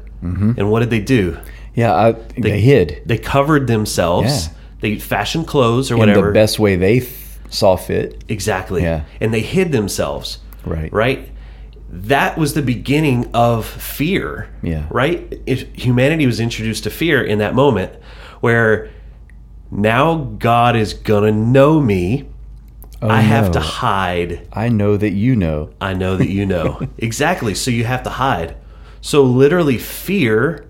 [0.60, 1.38] And what did they do?
[1.76, 4.48] Yeah, I, they, hid They covered themselves.
[4.48, 4.54] Yeah.
[4.82, 6.28] They fashioned clothes or in whatever.
[6.28, 7.14] the best way they th-
[7.52, 8.24] saw fit.
[8.28, 8.82] Exactly.
[8.82, 9.04] Yeah.
[9.20, 10.40] And they hid themselves.
[10.66, 10.92] Right.
[10.92, 11.30] Right?
[11.90, 14.50] That was the beginning of fear.
[14.64, 14.88] Yeah.
[14.90, 15.42] Right?
[15.46, 17.94] If humanity was introduced to fear in that moment
[18.40, 18.90] where
[19.70, 22.28] now God is going to know me.
[23.02, 23.54] Oh, I have no.
[23.54, 24.48] to hide.
[24.54, 25.72] I know that you know.
[25.82, 26.88] I know that you know.
[26.98, 27.56] exactly.
[27.56, 28.56] So you have to hide.
[29.02, 30.68] So literally, fear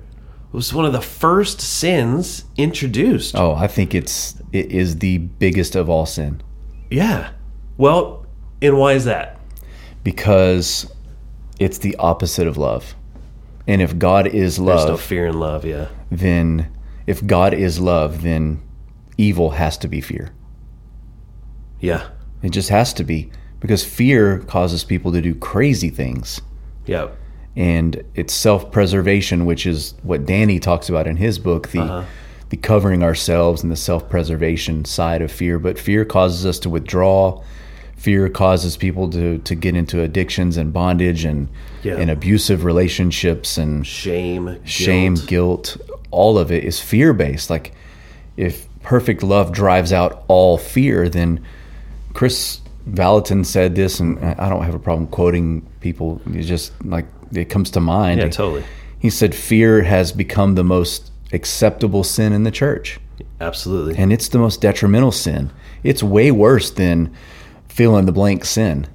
[0.54, 3.36] was one of the first sins introduced.
[3.36, 6.42] Oh, I think it's it is the biggest of all sin
[6.92, 7.32] Yeah.
[7.78, 8.26] Well,
[8.62, 9.38] and why is that?
[10.04, 10.92] because
[11.60, 12.96] it's the opposite of love.
[13.68, 15.64] And if God is love, There's no fear in love.
[15.64, 15.90] Yeah.
[16.10, 16.72] then
[17.06, 18.64] if God is love, then
[19.20, 20.32] evil has to be fear.
[21.80, 22.10] Yeah.
[22.42, 26.42] It just has to be because fear causes people to do crazy things.
[26.88, 27.10] Yeah.
[27.56, 32.06] and it's self-preservation which is what danny talks about in his book the Uh-huh.
[32.52, 37.42] The covering ourselves and the self-preservation side of fear but fear causes us to withdraw
[37.96, 41.48] fear causes people to to get into addictions and bondage and
[41.84, 41.96] Yeah.
[41.96, 44.58] and abusive relationships and Shame.
[44.66, 45.28] shame guilt.
[45.28, 45.78] guilt
[46.12, 47.72] all of it is fear based like
[48.38, 51.40] if perfect love drives out all fear then
[52.14, 52.60] Kris
[52.90, 57.46] Vallotton said this and i don't have a problem quoting people it's just like it
[57.46, 58.64] comes to mind Yeah, totally.
[59.00, 63.00] he said fear has become the most acceptable sin in the church
[63.40, 63.98] Absolutely.
[63.98, 65.50] and it's the most detrimental sin
[65.84, 67.14] it's way worse than
[67.68, 68.88] fill in the blank sin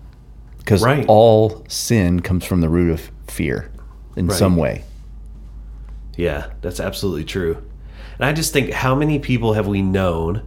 [0.59, 1.05] because Right.
[1.09, 3.70] all sin comes from the root of fear
[4.16, 4.37] in Right.
[4.38, 4.85] some way
[6.18, 7.59] yeah, that's absolutely true.
[8.16, 10.40] And I just think how many people have we known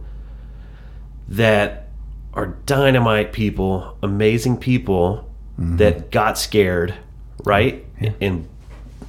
[1.28, 1.88] that
[2.34, 5.26] are dynamite people, amazing people
[5.58, 5.76] Mm-hmm.
[5.76, 6.94] that got scared,
[7.44, 7.84] right?
[8.20, 8.48] And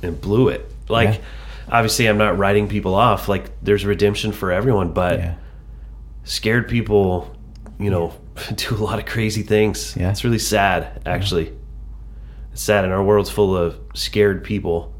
[0.03, 0.69] and blew it.
[0.89, 1.19] Like Yeah.
[1.71, 5.35] Obviously I'm not writing people off like there's redemption for everyone, but yeah
[6.23, 7.35] scared people,
[7.79, 8.13] you know,
[8.55, 9.95] do a lot of crazy things.
[9.97, 10.11] Yeah.
[10.11, 11.55] It's really sad, actually.
[12.51, 14.93] It's sad, and our world's full of scared people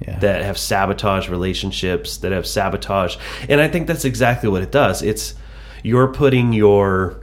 [0.00, 3.18] yeah that have sabotaged relationships, that have sabotaged.
[3.48, 5.02] And I think that's exactly what it does.
[5.02, 5.34] It's
[5.82, 7.20] you're putting your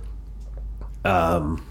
[1.03, 1.65] um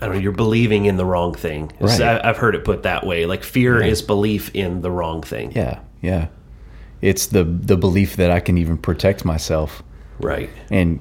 [0.00, 1.72] I don't know, you're believing in the wrong thing.
[1.80, 2.00] Right.
[2.00, 3.24] I, I've heard it put that way.
[3.26, 5.52] Like fear is belief in the wrong thing.
[5.52, 6.28] Yeah, yeah.
[7.00, 9.82] It's the the belief that I can even protect myself.
[10.20, 10.50] Right.
[10.70, 11.00] And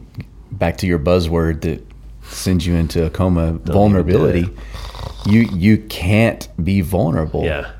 [0.52, 1.86] back to your buzzword that
[2.24, 4.50] sends you into a coma, vulnerability.
[5.26, 7.72] You you can't be vulnerable Yeah.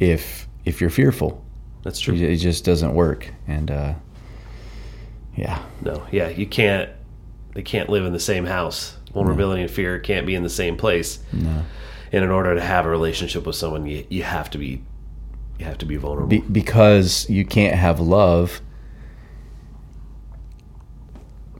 [0.00, 1.44] if if you're fearful.
[1.82, 2.14] That's true.
[2.14, 3.28] It it just doesn't work.
[3.46, 3.94] And uh,
[5.36, 6.90] yeah, No, yeah, you can't.
[7.54, 8.96] They can't live in the same house.
[9.14, 11.18] Vulnerability and fear can't be in the same place.
[11.32, 11.64] no.
[12.14, 14.82] And in order to have a relationship with someone, you, you have to be,
[15.58, 16.28] you have to be vulnerable.
[16.28, 18.60] Be, because you can't have love.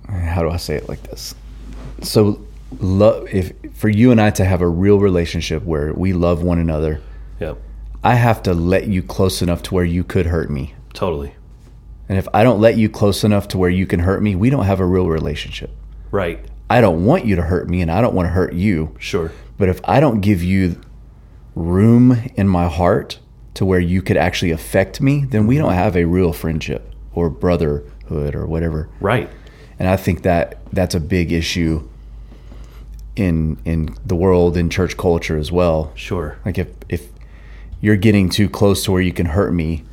[0.09, 1.35] How do I say it like this?
[2.03, 2.45] So,
[2.81, 6.59] love if for you and I to have a real relationship where we love one
[6.59, 7.01] another,
[7.41, 7.57] yep,
[8.05, 10.75] I have to let you close enough to where you could hurt me.
[10.93, 11.35] totally.
[12.09, 14.51] And if I don't let you close enough to where you can hurt me, we
[14.51, 15.71] don't have a real relationship.
[16.11, 16.45] Right.
[16.73, 18.97] I don't want you to hurt me and I don't want to hurt you.
[18.99, 19.31] Sure.
[19.59, 20.81] But if I don't give you
[21.55, 23.19] room in my heart
[23.55, 27.29] to where you could actually affect me, then we don't have a real friendship or
[27.29, 28.89] brotherhood or whatever.
[29.01, 29.29] Right.
[29.79, 31.87] And I think that that's a big issue
[33.17, 35.93] in in the world in church culture as well.
[35.95, 36.39] Sure.
[36.43, 37.11] Like if if
[37.83, 39.85] you're getting too close to where you can hurt me,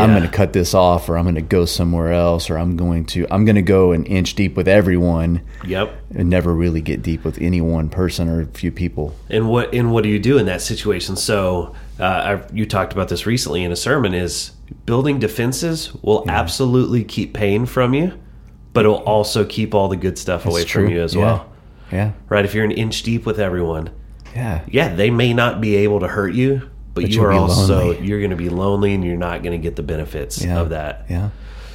[0.00, 2.76] I'm going to cut this off or I'm going to go somewhere else or I'm
[2.76, 5.94] going to I'm going to go an inch deep with everyone Yep.
[6.14, 9.14] and never really get deep with any one person or a few people.
[9.30, 11.16] And what and what do you do in that situation?
[11.16, 14.14] So uh, you talked about this recently in a sermon.
[14.14, 14.52] Is
[14.86, 18.12] building defenses will absolutely keep pain from you,
[18.72, 21.20] but it'll also keep all the good stuff away It's from you as Yeah.
[21.22, 21.52] well.
[21.90, 22.12] Yeah.
[22.28, 22.44] Right?
[22.44, 23.90] If you're an inch deep with everyone,
[24.34, 24.60] Yeah.
[24.68, 26.68] yeah, they may not be able to hurt you,
[27.02, 28.06] but, But you are also lonely.
[28.06, 30.60] you're going to be lonely, and you're not going to get the benefits Yeah.
[30.60, 31.06] of that.
[31.08, 31.30] Yeah.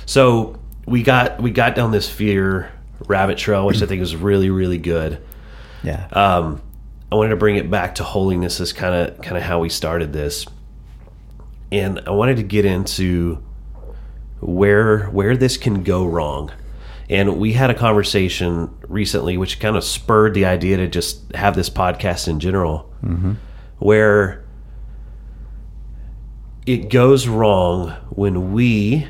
[0.05, 2.71] So we got we got down this fear
[3.07, 5.19] rabbit trail, which I think was really really good.
[5.83, 6.07] Yeah.
[6.11, 6.61] Um,
[7.11, 9.69] I wanted to bring it back to holiness as kind of kind of how we
[9.69, 10.45] started this,
[11.71, 13.43] and I wanted to get into
[14.39, 16.51] where where this can go wrong.
[17.09, 21.53] And we had a conversation recently, which kind of spurred the idea to just have
[21.55, 22.89] this podcast in general,
[23.77, 24.42] where
[26.65, 29.07] it goes wrong when we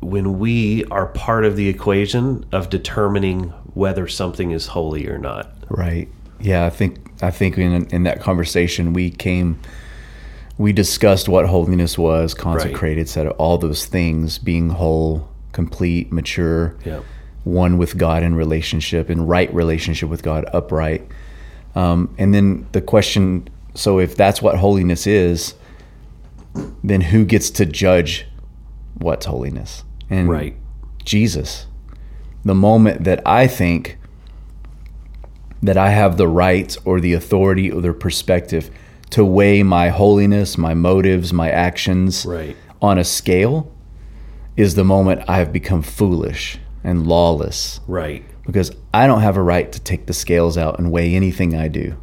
[0.00, 5.50] when we are part of the equation of determining whether something is holy or not.
[5.70, 6.08] Right.
[6.40, 9.58] Yeah, I think I think in in that conversation we came
[10.56, 17.00] we discussed what holiness was, consecrated, said all those things, being whole, complete, mature, Yeah.
[17.42, 21.08] one with God in relationship, in right relationship with God, upright.
[21.74, 25.54] Um, and then the question so if that's what holiness is,
[26.82, 28.26] then who gets to judge
[28.98, 29.84] what's holiness?
[30.10, 30.56] And Right.
[31.04, 31.66] Jesus.
[32.44, 33.98] The moment that I think
[35.62, 38.70] that I have the right or the authority or the perspective
[39.10, 42.56] to weigh my holiness, my motives, my actions Right.
[42.82, 43.70] on a scale
[44.56, 48.24] is the moment I have become foolish and lawless Right.
[48.46, 51.68] because I don't have a right to take the scales out and weigh anything I
[51.68, 51.94] do.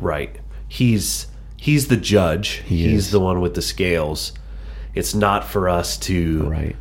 [0.00, 0.36] Right.
[0.68, 1.26] He's
[1.64, 2.62] he's the judge.
[2.66, 3.10] he's is.
[3.10, 4.32] the one with the scales.
[4.94, 6.76] It's not for us to Right.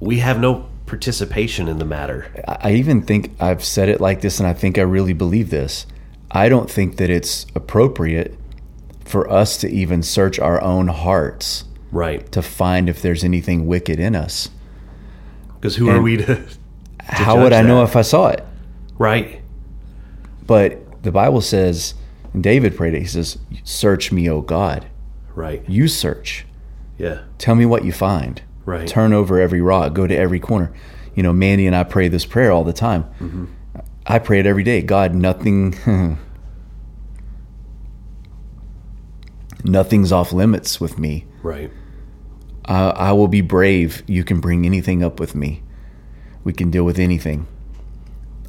[0.00, 2.26] we have no participation in the matter.
[2.48, 5.86] I even think I've said it like this, and I think I really believe this.
[6.30, 8.36] I don't think that it's appropriate
[9.04, 12.30] for us to even search our own hearts Right.
[12.32, 14.48] to find if there's anything wicked in us.
[15.60, 16.44] Because who are we to, to
[17.06, 18.44] How would I know if I saw it?
[18.98, 19.42] Right.
[20.46, 21.94] But the Bible says,
[22.32, 24.86] and David prayed it, he says, Search me, O God.
[25.34, 25.68] Right.
[25.68, 26.46] You search.
[26.98, 27.22] Yeah.
[27.38, 28.42] Tell me what you find.
[28.64, 28.86] Right.
[28.86, 30.72] Turn over every rock, go to every corner.
[31.14, 33.04] You know, Mandy and I pray this prayer all the time.
[33.20, 33.46] Mm-hmm.
[34.06, 34.82] I pray it every day.
[34.82, 35.74] God, nothing
[39.64, 41.26] nothing's off limits with me.
[41.42, 41.70] Right.
[42.64, 44.02] I, I will be brave.
[44.06, 45.62] You can bring anything up with me.
[46.44, 47.46] We can deal with anything.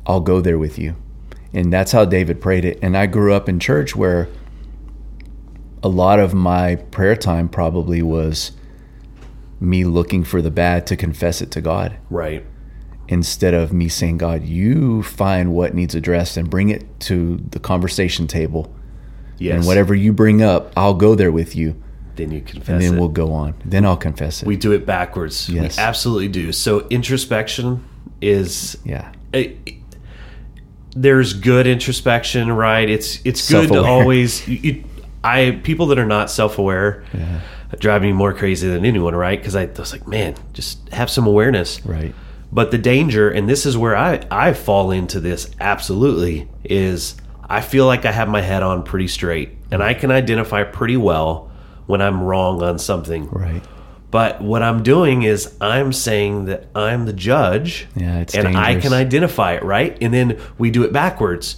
[0.05, 0.95] I'll go there with you.
[1.53, 2.79] And that's how David prayed it.
[2.81, 4.29] And I grew up in church where
[5.83, 8.51] a lot of my prayer time probably was
[9.59, 12.45] me looking for the bad to confess it to God Right.
[13.07, 17.59] instead of me saying, God, you find what needs addressed and bring it to the
[17.59, 18.73] conversation table.
[19.37, 19.57] Yes.
[19.57, 21.75] And whatever you bring up, I'll go there with you.
[22.15, 22.99] then you confess And then it.
[22.99, 23.55] we'll go on.
[23.65, 24.47] Then I'll confess it.
[24.47, 25.49] we do it backwards.
[25.49, 25.77] Yes.
[25.77, 26.51] We absolutely do.
[26.51, 27.83] So introspection
[28.21, 29.11] is yeah.
[30.95, 32.89] There's good introspection, right?
[32.89, 33.89] It's it's good to Self-aware.
[33.91, 34.47] always.
[34.47, 34.83] You, you-
[35.23, 37.03] I people that are not self aware
[37.77, 39.37] drive me more crazy than anyone, right?
[39.39, 41.85] Because I was like, man, just have some awareness.
[41.85, 42.13] Right.
[42.51, 47.15] But the danger, and this is where I I fall into this absolutely is
[47.47, 50.97] I feel like I have my head on pretty straight, and I can identify pretty
[50.97, 51.51] well
[51.85, 53.29] when I'm wrong on something.
[53.29, 53.61] Right.
[54.11, 57.87] But what I'm doing is I'm saying that I'm the judge.
[57.95, 59.97] Yeah, it's and I can identify it, right?
[60.01, 61.55] And then we do it backwards.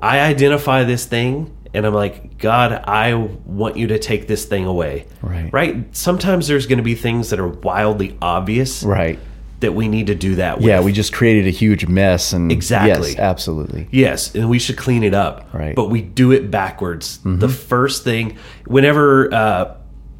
[0.00, 4.64] I identify this thing and I'm like, God, I want you to take this thing
[4.64, 5.06] away.
[5.22, 5.52] Right.
[5.52, 5.94] Right?
[5.94, 9.18] Sometimes there's going to be things that are wildly obvious Right.
[9.60, 10.66] that we need to do that with.
[10.66, 13.10] Yeah, we just created a huge mess and Exactly.
[13.10, 13.88] Yes, absolutely.
[13.90, 15.52] Yes, and we should clean it up.
[15.52, 15.66] Right.
[15.70, 15.74] Mm-hmm.
[15.74, 17.18] But we do it backwards.
[17.24, 19.74] The first thing, whenever uh,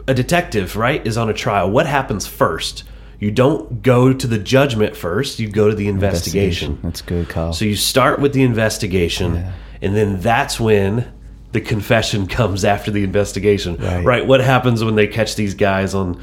[0.08, 2.84] a detective, right, is on a trial, what happens first?
[3.20, 6.78] You don't go to the judgment first, you go to the investigation.
[6.82, 7.52] That's good, Kyle.
[7.52, 11.12] So you start with the investigation, and then that's when
[11.52, 13.76] the confession comes after the investigation.
[13.76, 14.26] Right.
[14.26, 16.22] What happens when they catch these guys on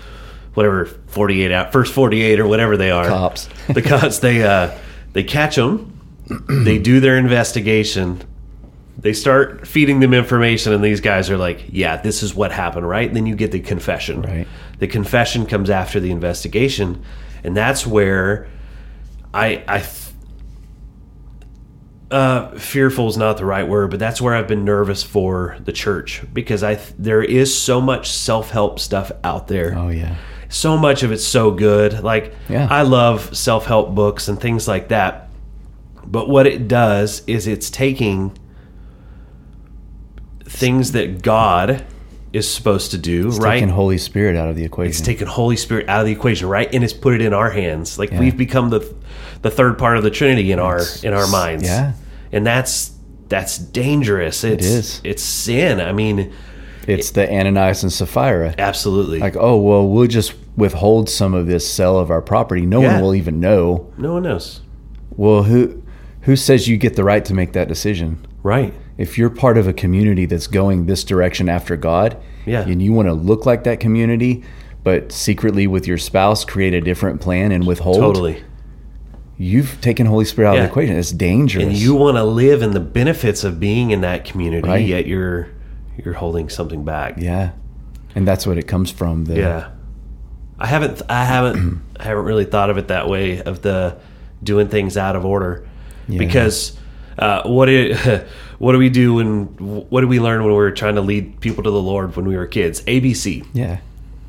[0.53, 3.49] whatever 48 out first 48 or whatever they are Cops.
[3.67, 4.71] the cops they uh
[5.11, 5.91] They catch them.
[6.47, 8.21] they do their investigation.
[9.05, 12.89] They start feeding them information, and these guys are like, "Yeah, this is what happened."
[12.89, 13.07] Right?
[13.07, 14.23] And then you get the confession.
[14.23, 14.47] Right.
[14.79, 17.03] The confession comes after the investigation,
[17.43, 18.47] and that's where
[19.33, 19.83] I I.
[22.11, 25.71] uh, fearful is not the right word, but that's where I've been nervous for the
[25.71, 30.15] church because I th- there is so much self help stuff out there Oh yeah.
[30.49, 32.03] so much of it's so good.
[32.03, 32.67] Like Yeah.
[32.69, 35.29] I love self-help books and things like that.
[36.05, 38.37] But what it does is it's taking
[40.45, 41.83] things that God
[42.33, 43.55] is supposed to do, right?
[43.55, 44.89] Taking Holy Spirit out of the equation.
[44.89, 46.67] it's taken Holy Spirit out of the equation, right?
[46.73, 47.97] And it's put it in our hands.
[47.97, 48.19] Like Yeah.
[48.19, 48.93] we've become the
[49.41, 51.63] the third part of the Trinity in our in our minds.
[51.63, 51.93] yeah.
[52.31, 52.91] And that's
[53.29, 54.43] that's dangerous.
[54.43, 55.01] It's is.
[55.03, 55.79] it's sin.
[55.79, 56.31] I mean,
[56.87, 58.53] It's the Ananias and Sapphira.
[58.57, 59.19] absolutely.
[59.19, 62.65] Like, oh well, we'll just withhold some of this sale of our property.
[62.65, 62.93] No Yeah.
[62.95, 63.87] one will even know.
[63.97, 64.61] no one knows.
[65.15, 65.81] Well, who
[66.21, 68.17] who says you get the right to make that decision?
[68.43, 68.73] Right.
[68.97, 72.61] If you're part of a community that's going this direction after God, Yeah.
[72.67, 74.43] and you want to look like that community,
[74.83, 78.41] but secretly with your spouse create a different plan and withhold, Totally.
[79.37, 80.95] you've taken Holy Spirit out of the equation.
[80.95, 81.65] It's dangerous.
[81.65, 84.85] and you want to live in the benefits of being in that community Right.
[84.85, 85.49] yet you're
[86.03, 87.51] you're holding something back yeah,
[88.15, 89.25] and that's what it comes from.
[89.25, 89.67] The, yeah
[90.59, 93.97] i haven't i haven't i haven't really thought of it that way of the
[94.43, 95.67] doing things out of order
[96.07, 96.77] because
[97.17, 97.95] uh, what do
[98.59, 99.45] what do we do when
[99.89, 102.25] what do we learn when we were trying to lead people to the lord when
[102.25, 103.79] we were kids abc yeah.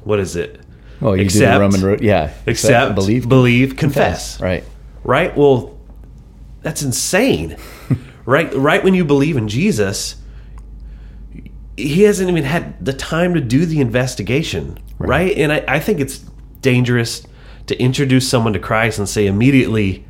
[0.04, 0.60] what is it
[1.02, 2.00] Oh, you do Accept, the Roman road.
[2.00, 4.64] Yeah, accept believe, believe confess Right.
[5.04, 5.36] right?
[5.36, 5.78] Well,
[6.62, 7.56] that's insane,
[8.24, 8.52] right?
[8.54, 10.16] Right when you believe in Jesus,
[11.76, 15.36] he hasn't even had the time to do the investigation, right?
[15.36, 16.18] And I, I think it's
[16.62, 17.26] dangerous
[17.66, 20.05] to introduce someone to Christ and say immediately,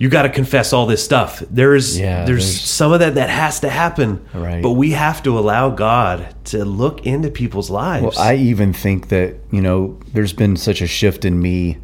[0.00, 1.42] you got to confess all this stuff.
[1.50, 4.62] There's Yeah, there's, there's- some of that that has to happen, Right.
[4.62, 8.02] But we have to allow God to look into people's lives.
[8.16, 11.76] Well, I even think that you know there's been such a shift in me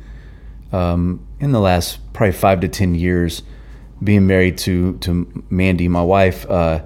[0.72, 3.42] um, in the last probably five to ten years,
[4.02, 6.48] being married to to Mandy, my wife.
[6.50, 6.80] Uh,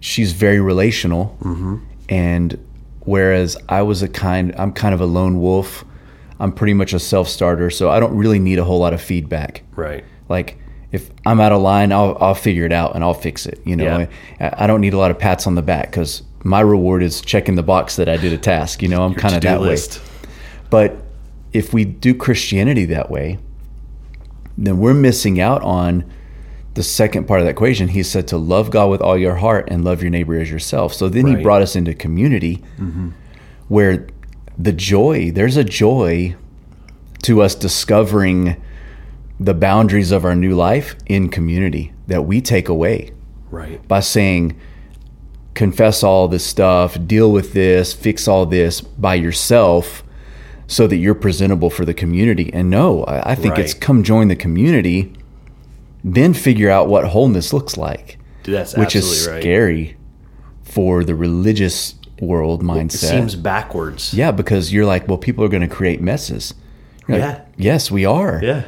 [0.00, 1.36] she's very relational,
[2.10, 2.58] and
[3.00, 5.84] whereas I was a kind, I'm kind of a lone wolf.
[6.38, 9.00] I'm pretty much a self starter, so I don't really need a whole lot of
[9.00, 9.62] feedback.
[9.74, 10.04] right.
[10.28, 10.58] Like
[10.92, 13.60] if I'm out of line, I'll I'll figure it out and I'll fix it.
[13.64, 13.84] You know,
[14.40, 14.54] Yeah.
[14.58, 17.20] I, I don't need a lot of pats on the back because my reward is
[17.20, 18.82] checking the box that I did a task.
[18.82, 19.66] You know, I'm kind of that way.
[20.70, 20.96] But
[21.52, 23.38] if we do Christianity that way,
[24.58, 26.04] then we're missing out on
[26.74, 27.88] the second part of that equation.
[27.88, 30.92] He said to love God with all your heart and love your neighbor as yourself.
[30.92, 32.62] So then he brought us into community
[33.68, 34.06] where
[34.58, 36.34] the joy, there's a joy
[37.22, 38.60] to us discovering
[39.44, 43.10] the boundaries of our new life in community that we take away
[43.50, 43.86] Right.
[43.86, 44.56] by saying,
[45.54, 50.02] confess all this stuff, deal with this, fix all this by yourself
[50.66, 52.50] so that you're presentable for the community.
[52.52, 55.12] And no, I, I think it's come join the community,
[56.02, 59.42] then figure out what wholeness looks like, Dude, that's which is absolutely right.
[59.42, 59.96] scary
[60.62, 62.94] for the religious world mindset.
[62.94, 64.14] It seems backwards.
[64.14, 66.54] yeah, because you're like, well, people are going to create messes.
[67.08, 67.40] Like, Yeah.
[67.56, 68.40] yes, we are.
[68.42, 68.64] Yeah.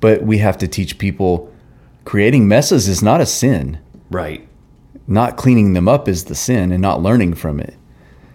[0.00, 1.52] But we have to teach people
[2.04, 3.78] creating messes is not a sin
[4.10, 4.46] Right.
[5.08, 7.74] not cleaning them up is the sin and not learning from it.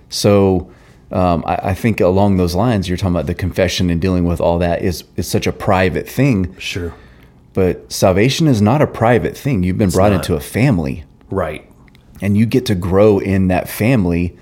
[0.10, 0.70] So
[1.12, 4.42] um, I, I think along those lines, you're talking about the confession and dealing with
[4.42, 6.56] all that is is such a private thing.
[6.58, 6.94] Sure.
[7.54, 9.64] But salvation is not a private thing.
[9.64, 10.22] You've been brought not.
[10.22, 11.70] into a family, Right.
[12.22, 14.38] and you get to grow in that family.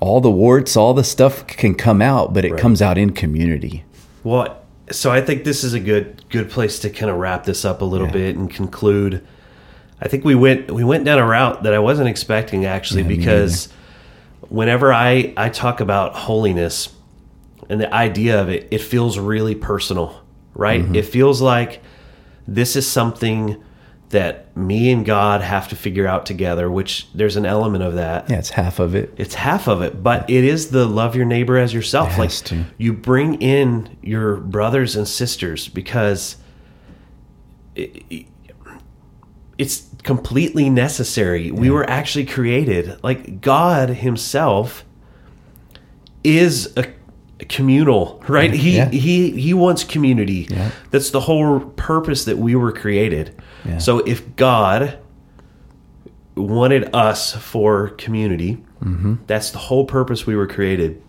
[0.00, 2.60] All the warts, all the stuff can come out, but it Right.
[2.60, 3.84] comes out in community.
[4.24, 4.56] Well,
[4.90, 7.80] so I think this is a good good place to kind of wrap this up
[7.82, 8.12] a little Yeah.
[8.12, 9.26] bit and conclude.
[10.00, 13.08] I think we went we went down a route that I wasn't expecting actually Yeah,
[13.08, 13.68] because
[14.48, 16.88] whenever I I talk about holiness
[17.68, 20.20] and the idea of it, it feels really personal,
[20.54, 20.82] right?
[20.82, 20.94] Mm-hmm.
[20.96, 21.82] It feels like
[22.48, 23.56] this is something
[24.10, 28.28] that me and God have to figure out together, which there's an element of that.
[28.28, 29.14] Yeah, it's half of it.
[29.16, 32.18] It's half of it, but it is the love your neighbor as yourself.
[32.18, 32.64] Like to.
[32.76, 36.36] you bring in your brothers and sisters because
[37.74, 38.26] it, it-
[39.58, 41.50] it's completely necessary.
[41.50, 44.86] We were actually created like God Himself
[46.24, 46.86] is a,
[47.44, 48.52] communal, right?
[48.54, 48.88] He Yeah.
[48.90, 50.46] he he wants community.
[50.50, 50.70] Yeah.
[50.90, 53.34] That's the whole purpose that we were created.
[53.64, 53.78] Yeah.
[53.78, 54.98] So if God
[56.36, 59.16] wanted us for community, Mm-hmm.
[59.26, 61.02] that's the whole purpose we were created,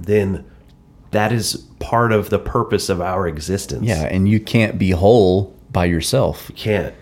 [0.00, 0.44] then
[1.12, 3.86] that is part of the purpose of our existence.
[3.86, 6.46] Yeah, and you can't be whole by yourself.
[6.48, 6.94] You can't.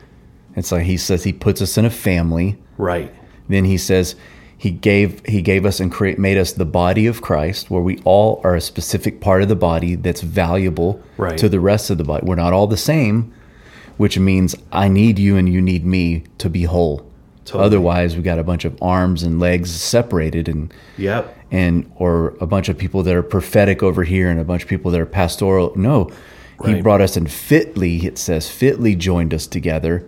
[0.54, 2.58] It's like he says he puts us in a family.
[2.76, 3.10] Right.
[3.48, 4.16] Then he says
[4.58, 8.02] he gave he gave us and create made us the body of Christ, where we
[8.04, 11.38] all are a specific part of the body that's valuable Right.
[11.38, 12.26] to the rest of the body.
[12.26, 13.32] We're not all the same,
[14.00, 17.06] which means I need you and you need me to be whole.
[17.44, 17.64] Totally.
[17.66, 21.36] Otherwise, we got a bunch of arms and legs separated, and Yep.
[21.50, 24.70] and or a bunch of people that are prophetic over here and a bunch of
[24.70, 25.74] people that are pastoral.
[25.76, 26.10] No,
[26.64, 30.06] he brought us and fitly, it says, fitly joined us together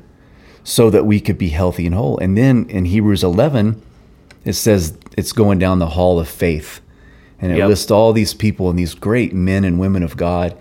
[0.64, 2.16] so that we could be healthy and whole.
[2.16, 3.82] And then in Hebrews 11,
[4.46, 6.80] it says it's going down the hall of faith.
[7.38, 7.68] And it Yep.
[7.68, 10.54] lists all these people and these great men and women of God.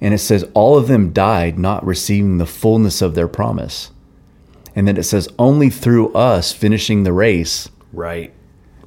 [0.00, 3.90] And it says all of them died not receiving the fullness of their promise.
[4.74, 8.32] And then it says only through us finishing the race Right.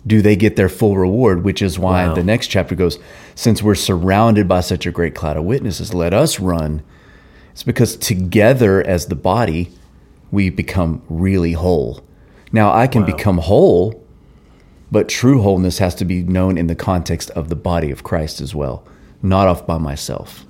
[0.07, 2.15] do they get their full reward, which is why Wow.
[2.15, 2.97] the next chapter goes,
[3.35, 6.81] Since we're surrounded by such a great cloud of witnesses, let us run.
[7.51, 9.71] It's because together as the body,
[10.31, 11.99] we become really whole.
[12.51, 13.07] Now, I can Wow.
[13.07, 14.01] become whole,
[14.91, 18.41] but true wholeness has to be known in the context of the body of Christ
[18.41, 18.83] as well,
[19.21, 20.45] not off by myself.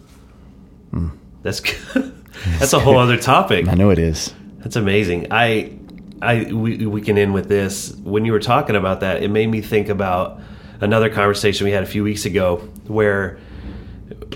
[1.41, 2.13] That's good.
[2.59, 3.67] That's a whole other topic.
[3.67, 4.33] I know it is.
[4.59, 5.27] That's amazing.
[5.31, 5.77] I,
[6.21, 7.93] I, we, we can end with this.
[8.03, 10.39] When you were talking about that, it made me think about
[10.81, 13.39] another conversation we had a few weeks ago where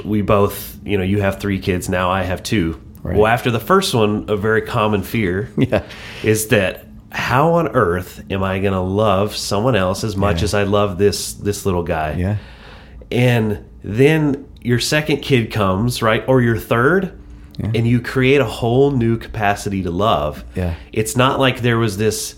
[0.03, 2.81] we both, you know, you have three kids now, I have two.
[3.03, 3.15] Right.
[3.17, 5.83] Well, after the first one, a very common fear Yeah.
[6.23, 10.43] is that how on earth am I going to love someone else as much Yeah.
[10.45, 12.13] as I love this this little guy?
[12.13, 12.37] Yeah.
[13.11, 17.19] and then your second kid comes right or your third
[17.59, 20.75] and you create a whole new capacity to love Yeah.
[20.93, 22.35] it's not like there was this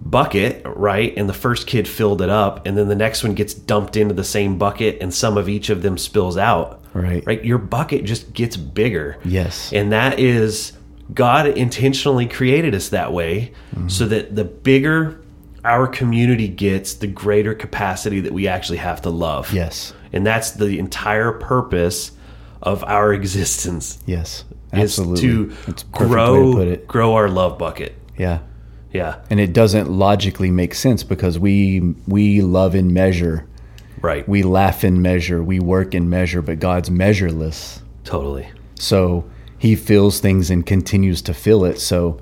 [0.00, 3.54] bucket right and the first kid filled it up and then the next one gets
[3.54, 7.24] dumped into the same bucket and some of each of them spills out Right.
[7.26, 9.72] right your bucket just gets bigger Yes.
[9.72, 10.72] and that is
[11.12, 13.88] God intentionally created us that way Mm-hmm.
[13.88, 15.20] so that the bigger
[15.64, 19.50] our community gets, the greater capacity that we actually have to love.
[19.50, 19.94] Yes.
[20.14, 22.12] And that's the entire purpose
[22.62, 24.44] of our existence Yes.
[24.72, 25.20] is Absolutely.
[25.22, 26.86] to That's a perfect way to grow put it.
[26.88, 27.94] grow our love bucket.
[28.16, 28.38] Yeah.
[28.92, 29.16] Yeah.
[29.28, 33.44] and it doesn't logically make sense because we we love in measure
[34.00, 34.26] Right.
[34.28, 38.46] we laugh in measure we work in measure but god's measureless totally.
[38.76, 39.24] so
[39.58, 42.20] he fills things and continues to fill it so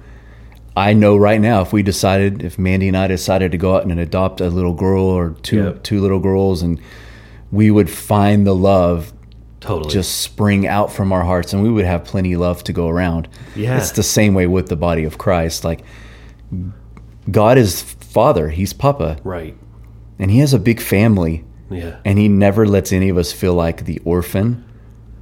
[0.75, 3.83] i know right now if we decided if mandy and i decided to go out
[3.85, 5.83] and adopt a little girl or two Yep.
[5.83, 6.81] two little girls and
[7.53, 9.13] we would find the love
[9.61, 9.93] Totally.
[9.93, 12.89] just spring out from our hearts and we would have plenty of love to go
[12.89, 13.29] around.
[13.55, 13.77] Yeah.
[13.77, 15.63] It's the same way with the body of Christ.
[15.65, 15.85] Like
[17.31, 19.57] God is father, he's papa, right.
[20.19, 21.99] and he has a big family Yeah.
[22.05, 24.65] and he never lets any of us feel like the orphan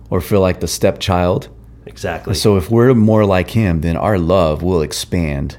[0.08, 1.48] or feel like the stepchild.
[1.86, 2.34] Exactly.
[2.34, 5.58] So if we're more like him, then our love will expand.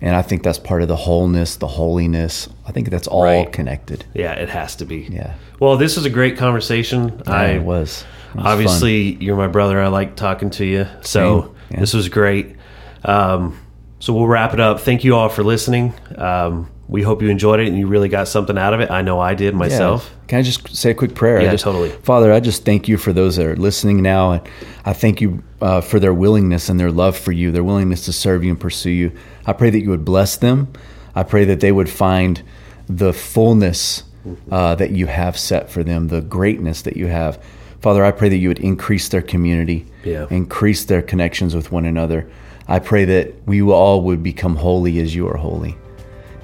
[0.00, 2.48] And I think that's part of the wholeness, the holiness.
[2.66, 3.52] I think that's all Right.
[3.52, 4.04] connected.
[4.14, 5.08] yeah, it has to be.
[5.10, 5.34] Yeah.
[5.58, 7.20] Well, this was a great conversation.
[7.26, 8.04] I, I it was.
[8.30, 11.80] It was obviously you're my brother i like talking to you so yeah.
[11.80, 12.56] this was great
[13.04, 13.58] um,
[14.00, 17.58] so we'll wrap it up thank you all for listening um, we hope you enjoyed
[17.58, 19.58] it and you really got something out of it i know i did Yeah.
[19.58, 21.40] myself Can I just say a quick prayer?
[21.40, 21.88] Yeah, just, totally.
[22.02, 24.32] Father, I just thank you for those that are listening now.
[24.32, 24.42] And
[24.84, 28.12] I thank you uh, for their willingness and their love for you, their willingness to
[28.12, 29.12] serve you and pursue you.
[29.48, 30.68] I pray that you would bless them.
[31.14, 32.42] I pray that they would find
[32.88, 34.04] the fullness
[34.50, 37.42] uh, that you have set for them, the greatness that you have.
[37.80, 40.26] Father, I pray that you would increase their community, Yeah.
[40.30, 42.28] increase their connections with one another.
[42.66, 45.76] I pray that we all would become holy as you are holy.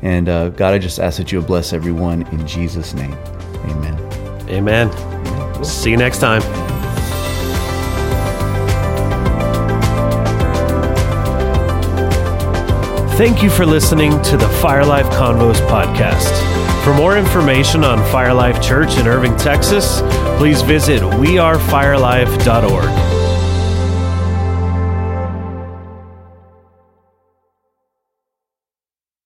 [0.00, 3.14] And uh, God, I just ask that you would bless everyone in Jesus' name.
[3.66, 3.94] Amen.
[4.48, 5.14] amen
[5.64, 6.42] see you next time
[13.16, 16.32] Thank you for listening to the Fire Life Convos podcast.
[16.82, 20.00] For more information on Fire Life Church in Irving, Texas,
[20.36, 23.03] please visit wearefirelife.org.